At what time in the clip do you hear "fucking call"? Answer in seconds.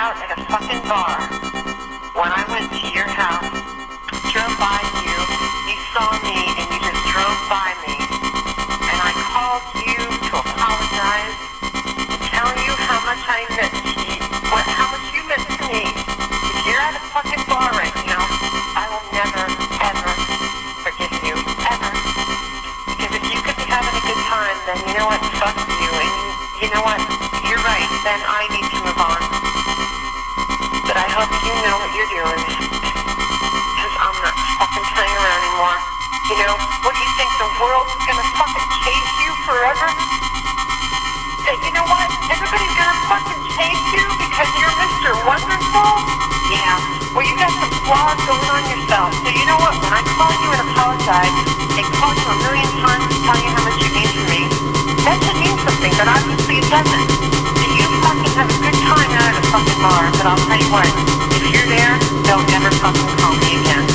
62.82-63.36